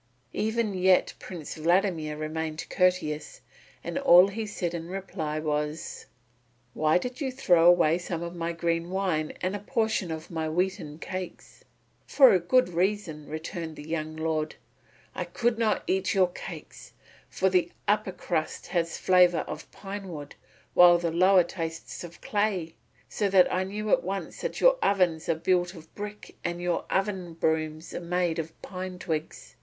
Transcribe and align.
Even 0.33 0.73
yet 0.73 1.13
Prince 1.19 1.53
Vladimir 1.53 2.17
remained 2.17 2.65
courteous, 2.71 3.41
and 3.83 3.99
all 3.99 4.29
he 4.29 4.47
said 4.47 4.73
in 4.73 4.87
reply 4.87 5.37
was: 5.39 6.07
"Why 6.73 6.97
did 6.97 7.21
you 7.21 7.31
throw 7.31 7.67
away 7.67 7.99
some 7.99 8.23
of 8.23 8.35
my 8.35 8.51
green 8.51 8.89
wine 8.89 9.33
and 9.41 9.55
a 9.55 9.59
portion 9.59 10.09
of 10.09 10.31
my 10.31 10.49
wheaten 10.49 10.97
cakes?" 10.97 11.63
"For 12.07 12.33
a 12.33 12.39
good 12.39 12.69
reason," 12.69 13.27
returned 13.27 13.75
the 13.75 13.87
young 13.87 14.15
lord; 14.15 14.55
"I 15.13 15.23
could 15.23 15.59
not 15.59 15.83
eat 15.85 16.15
your 16.15 16.29
cakes, 16.29 16.93
for 17.29 17.51
the 17.51 17.71
upper 17.87 18.11
crust 18.11 18.65
has 18.69 18.95
a 18.97 19.01
flavour 19.03 19.41
of 19.47 19.69
pine 19.71 20.07
wood, 20.09 20.33
while 20.73 20.97
the 20.97 21.11
lower 21.11 21.43
tastes 21.43 22.03
of 22.03 22.21
clay, 22.21 22.73
so 23.07 23.29
that 23.29 23.53
I 23.53 23.63
knew 23.65 23.91
at 23.91 24.01
once 24.03 24.41
that 24.41 24.59
your 24.59 24.79
ovens 24.81 25.29
are 25.29 25.35
built 25.35 25.75
of 25.75 25.93
brick 25.93 26.37
and 26.43 26.59
your 26.59 26.85
oven 26.89 27.35
brooms 27.35 27.93
are 27.93 27.99
made 28.01 28.39
of 28.39 28.59
pine 28.63 28.97
twigs. 28.97 29.55